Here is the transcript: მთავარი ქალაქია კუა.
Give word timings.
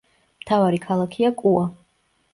მთავარი 0.43 0.79
ქალაქია 0.87 1.33
კუა. 1.45 1.63